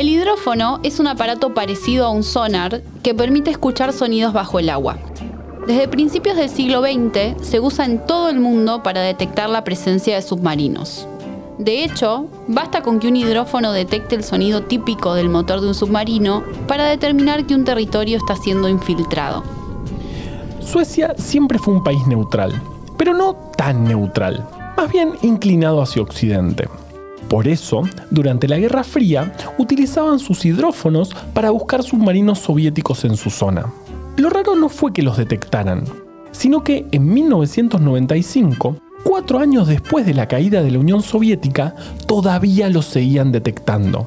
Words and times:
El 0.00 0.08
hidrófono 0.08 0.80
es 0.82 0.98
un 0.98 1.08
aparato 1.08 1.52
parecido 1.52 2.06
a 2.06 2.10
un 2.10 2.22
sonar 2.22 2.80
que 3.02 3.14
permite 3.14 3.50
escuchar 3.50 3.92
sonidos 3.92 4.32
bajo 4.32 4.58
el 4.58 4.70
agua. 4.70 4.96
Desde 5.66 5.88
principios 5.88 6.38
del 6.38 6.48
siglo 6.48 6.80
XX 6.80 7.46
se 7.46 7.60
usa 7.60 7.84
en 7.84 8.06
todo 8.06 8.30
el 8.30 8.40
mundo 8.40 8.82
para 8.82 9.02
detectar 9.02 9.50
la 9.50 9.62
presencia 9.62 10.14
de 10.14 10.22
submarinos. 10.22 11.06
De 11.58 11.84
hecho, 11.84 12.28
basta 12.48 12.80
con 12.80 12.98
que 12.98 13.08
un 13.08 13.16
hidrófono 13.16 13.72
detecte 13.72 14.14
el 14.14 14.24
sonido 14.24 14.62
típico 14.62 15.12
del 15.12 15.28
motor 15.28 15.60
de 15.60 15.68
un 15.68 15.74
submarino 15.74 16.44
para 16.66 16.86
determinar 16.86 17.44
que 17.44 17.54
un 17.54 17.66
territorio 17.66 18.16
está 18.16 18.36
siendo 18.36 18.70
infiltrado. 18.70 19.44
Suecia 20.60 21.14
siempre 21.18 21.58
fue 21.58 21.74
un 21.74 21.84
país 21.84 22.06
neutral, 22.06 22.58
pero 22.96 23.12
no 23.12 23.34
tan 23.54 23.84
neutral, 23.84 24.48
más 24.78 24.90
bien 24.90 25.12
inclinado 25.20 25.82
hacia 25.82 26.00
Occidente. 26.00 26.70
Por 27.28 27.46
eso, 27.46 27.82
durante 28.10 28.48
la 28.48 28.58
Guerra 28.58 28.84
Fría, 28.84 29.32
utilizaban 29.58 30.18
sus 30.18 30.44
hidrófonos 30.44 31.14
para 31.32 31.50
buscar 31.50 31.82
submarinos 31.82 32.40
soviéticos 32.40 33.04
en 33.04 33.16
su 33.16 33.30
zona. 33.30 33.72
Lo 34.16 34.30
raro 34.30 34.56
no 34.56 34.68
fue 34.68 34.92
que 34.92 35.02
los 35.02 35.16
detectaran, 35.16 35.84
sino 36.32 36.64
que 36.64 36.86
en 36.90 37.12
1995 37.12 38.76
Cuatro 39.02 39.38
años 39.38 39.66
después 39.66 40.04
de 40.04 40.12
la 40.12 40.28
caída 40.28 40.62
de 40.62 40.70
la 40.70 40.78
Unión 40.78 41.02
Soviética, 41.02 41.74
todavía 42.06 42.68
lo 42.68 42.82
seguían 42.82 43.32
detectando. 43.32 44.06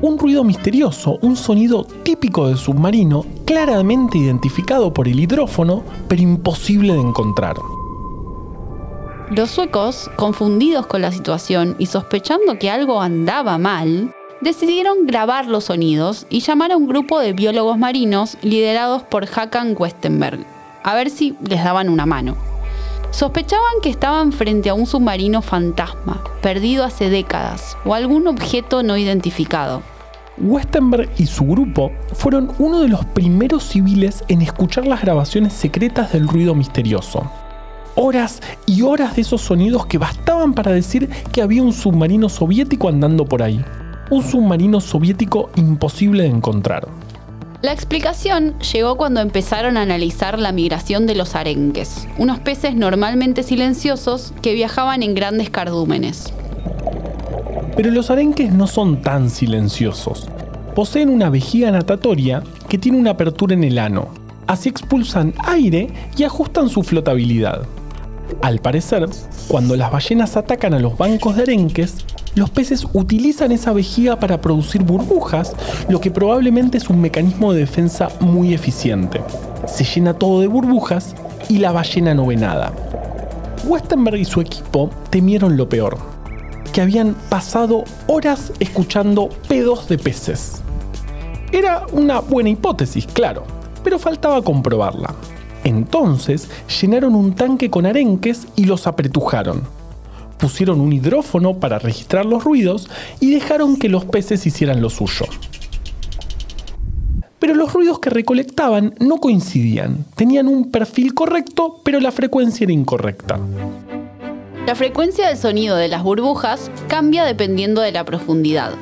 Un 0.00 0.16
ruido 0.16 0.44
misterioso, 0.44 1.18
un 1.22 1.34
sonido 1.34 1.84
típico 2.04 2.46
del 2.46 2.56
submarino, 2.56 3.26
claramente 3.44 4.16
identificado 4.16 4.94
por 4.94 5.08
el 5.08 5.18
hidrófono, 5.18 5.82
pero 6.06 6.22
imposible 6.22 6.92
de 6.92 7.00
encontrar. 7.00 7.56
Los 9.30 9.50
suecos, 9.50 10.10
confundidos 10.16 10.86
con 10.86 11.02
la 11.02 11.12
situación 11.12 11.76
y 11.78 11.84
sospechando 11.86 12.58
que 12.58 12.70
algo 12.70 13.02
andaba 13.02 13.58
mal, 13.58 14.14
decidieron 14.40 15.06
grabar 15.06 15.44
los 15.46 15.64
sonidos 15.64 16.26
y 16.30 16.40
llamar 16.40 16.72
a 16.72 16.78
un 16.78 16.88
grupo 16.88 17.20
de 17.20 17.34
biólogos 17.34 17.76
marinos 17.76 18.38
liderados 18.40 19.02
por 19.02 19.26
Hakan 19.26 19.76
Westenberg, 19.78 20.46
a 20.82 20.94
ver 20.94 21.10
si 21.10 21.36
les 21.46 21.62
daban 21.62 21.90
una 21.90 22.06
mano. 22.06 22.38
Sospechaban 23.10 23.82
que 23.82 23.90
estaban 23.90 24.32
frente 24.32 24.70
a 24.70 24.74
un 24.74 24.86
submarino 24.86 25.42
fantasma, 25.42 26.24
perdido 26.40 26.84
hace 26.84 27.10
décadas, 27.10 27.76
o 27.84 27.92
algún 27.92 28.28
objeto 28.28 28.82
no 28.82 28.96
identificado. 28.96 29.82
Westenberg 30.38 31.10
y 31.18 31.26
su 31.26 31.44
grupo 31.44 31.90
fueron 32.14 32.50
uno 32.58 32.80
de 32.80 32.88
los 32.88 33.04
primeros 33.04 33.64
civiles 33.64 34.24
en 34.28 34.40
escuchar 34.40 34.86
las 34.86 35.02
grabaciones 35.02 35.52
secretas 35.52 36.12
del 36.12 36.26
ruido 36.26 36.54
misterioso. 36.54 37.30
Horas 37.94 38.40
y 38.66 38.82
horas 38.82 39.16
de 39.16 39.22
esos 39.22 39.40
sonidos 39.40 39.86
que 39.86 39.98
bastaban 39.98 40.54
para 40.54 40.72
decir 40.72 41.08
que 41.32 41.42
había 41.42 41.62
un 41.62 41.72
submarino 41.72 42.28
soviético 42.28 42.88
andando 42.88 43.24
por 43.24 43.42
ahí. 43.42 43.64
Un 44.10 44.22
submarino 44.22 44.80
soviético 44.80 45.50
imposible 45.56 46.22
de 46.24 46.30
encontrar. 46.30 46.88
La 47.60 47.72
explicación 47.72 48.56
llegó 48.60 48.96
cuando 48.96 49.20
empezaron 49.20 49.76
a 49.76 49.82
analizar 49.82 50.38
la 50.38 50.52
migración 50.52 51.08
de 51.08 51.16
los 51.16 51.34
arenques, 51.34 52.06
unos 52.16 52.38
peces 52.38 52.76
normalmente 52.76 53.42
silenciosos 53.42 54.32
que 54.42 54.54
viajaban 54.54 55.02
en 55.02 55.16
grandes 55.16 55.50
cardúmenes. 55.50 56.32
Pero 57.76 57.90
los 57.90 58.10
arenques 58.10 58.52
no 58.52 58.68
son 58.68 59.02
tan 59.02 59.28
silenciosos. 59.28 60.28
Poseen 60.76 61.08
una 61.08 61.30
vejiga 61.30 61.72
natatoria 61.72 62.44
que 62.68 62.78
tiene 62.78 62.98
una 62.98 63.10
apertura 63.10 63.54
en 63.54 63.64
el 63.64 63.78
ano. 63.80 64.08
Así 64.46 64.68
expulsan 64.68 65.34
aire 65.44 65.88
y 66.16 66.22
ajustan 66.22 66.68
su 66.68 66.84
flotabilidad. 66.84 67.66
Al 68.42 68.60
parecer, 68.60 69.08
cuando 69.48 69.76
las 69.76 69.90
ballenas 69.90 70.36
atacan 70.36 70.74
a 70.74 70.78
los 70.78 70.96
bancos 70.96 71.36
de 71.36 71.42
arenques, 71.42 71.96
los 72.34 72.50
peces 72.50 72.86
utilizan 72.92 73.52
esa 73.52 73.72
vejiga 73.72 74.18
para 74.20 74.40
producir 74.40 74.82
burbujas, 74.82 75.54
lo 75.88 76.00
que 76.00 76.10
probablemente 76.10 76.78
es 76.78 76.88
un 76.88 77.00
mecanismo 77.00 77.52
de 77.52 77.60
defensa 77.60 78.08
muy 78.20 78.54
eficiente. 78.54 79.20
Se 79.66 79.84
llena 79.84 80.14
todo 80.14 80.40
de 80.40 80.46
burbujas 80.46 81.14
y 81.48 81.58
la 81.58 81.72
ballena 81.72 82.14
no 82.14 82.26
ve 82.26 82.36
nada. 82.36 82.72
Westenberg 83.64 84.18
y 84.18 84.24
su 84.24 84.40
equipo 84.40 84.90
temieron 85.10 85.56
lo 85.56 85.68
peor, 85.68 85.98
que 86.72 86.80
habían 86.80 87.14
pasado 87.28 87.84
horas 88.06 88.52
escuchando 88.60 89.30
pedos 89.48 89.88
de 89.88 89.98
peces. 89.98 90.62
Era 91.50 91.86
una 91.92 92.20
buena 92.20 92.50
hipótesis, 92.50 93.06
claro, 93.06 93.44
pero 93.82 93.98
faltaba 93.98 94.42
comprobarla. 94.42 95.14
Entonces 95.64 96.48
llenaron 96.80 97.14
un 97.14 97.34
tanque 97.34 97.70
con 97.70 97.86
arenques 97.86 98.46
y 98.56 98.64
los 98.64 98.86
apretujaron 98.86 99.62
pusieron 100.38 100.80
un 100.80 100.92
hidrófono 100.92 101.58
para 101.58 101.78
registrar 101.78 102.24
los 102.24 102.44
ruidos 102.44 102.88
y 103.20 103.34
dejaron 103.34 103.76
que 103.76 103.88
los 103.88 104.04
peces 104.04 104.46
hicieran 104.46 104.80
lo 104.80 104.88
suyo. 104.88 105.26
Pero 107.38 107.54
los 107.54 107.72
ruidos 107.72 108.00
que 108.00 108.10
recolectaban 108.10 108.94
no 108.98 109.18
coincidían, 109.18 110.04
tenían 110.16 110.48
un 110.48 110.70
perfil 110.70 111.14
correcto, 111.14 111.80
pero 111.84 112.00
la 112.00 112.10
frecuencia 112.10 112.64
era 112.64 112.72
incorrecta. 112.72 113.38
La 114.66 114.74
frecuencia 114.74 115.28
del 115.28 115.38
sonido 115.38 115.76
de 115.76 115.88
las 115.88 116.02
burbujas 116.02 116.70
cambia 116.88 117.24
dependiendo 117.24 117.80
de 117.80 117.92
la 117.92 118.04
profundidad, 118.04 118.72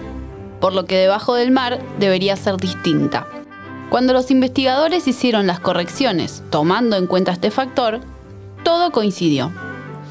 por 0.61 0.73
lo 0.73 0.85
que 0.87 0.97
debajo 0.97 1.35
del 1.35 1.51
mar 1.51 1.79
debería 2.01 2.35
ser 2.37 2.57
distinta. 2.57 3.27
Cuando 3.91 4.13
los 4.13 4.31
investigadores 4.33 5.07
hicieron 5.07 5.47
las 5.47 5.61
correcciones 5.61 6.43
tomando 6.51 6.97
en 6.97 7.07
cuenta 7.07 7.33
este 7.33 7.51
factor, 7.53 8.01
todo 8.65 8.91
coincidió. 8.91 9.53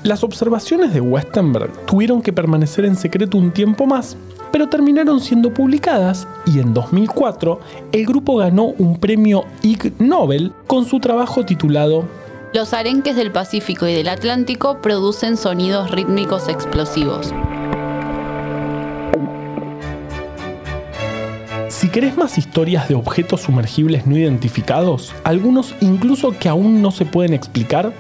Las 0.03 0.24
observaciones 0.24 0.94
de 0.94 1.02
Westenberg 1.02 1.72
tuvieron 1.86 2.22
que 2.22 2.31
permanecer 2.31 2.86
en 2.86 2.96
secreto 2.96 3.38
un 3.38 3.52
tiempo 3.52 3.86
más, 3.86 4.16
pero 4.52 4.69
terminaron 4.69 5.19
siendo 5.19 5.53
publicadas 5.53 6.25
y 6.46 6.59
en 6.59 6.74
2004 6.74 7.59
el 7.91 8.06
grupo 8.06 8.38
ganó 8.38 8.66
un 8.66 8.97
premio 8.97 9.44
Ig 9.62 9.94
Nobel 10.00 10.53
con 10.68 10.86
su 10.86 11.02
trabajo 11.02 11.44
titulado 11.44 12.06
Los 12.53 12.74
arenques 12.74 13.18
del 13.18 13.34
Pacífico 13.34 13.88
y 13.88 13.94
del 13.94 14.07
Atlántico 14.07 14.80
producen 14.81 15.36
sonidos 15.36 15.92
rítmicos 15.92 16.47
explosivos. 16.47 17.34
Querés 21.95 22.17
más 22.17 22.38
historias 22.38 22.89
de 22.89 22.95
objetos 22.95 23.44
sumergibles 23.44 24.06
no 24.06 24.17
identificados, 24.17 25.16
algunos 25.23 25.73
incluso 25.79 26.38
que 26.38 26.50
aún 26.50 26.81
no 26.81 26.91
se 26.91 27.06
pueden 27.06 27.33
explicar, 27.33 27.94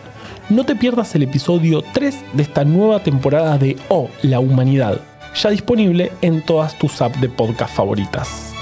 no 0.49 0.65
te 0.65 0.75
pierdas 0.75 1.15
el 1.15 1.23
episodio 1.23 1.81
3 1.93 2.13
de 2.33 2.43
esta 2.43 2.65
nueva 2.65 2.99
temporada 2.99 3.57
de 3.57 3.77
Oh, 3.87 4.09
la 4.21 4.41
humanidad, 4.41 4.99
ya 5.41 5.49
disponible 5.49 6.11
en 6.21 6.41
todas 6.41 6.77
tus 6.77 7.01
apps 7.01 7.21
de 7.21 7.29
podcast 7.29 7.73
favoritas. 7.73 8.54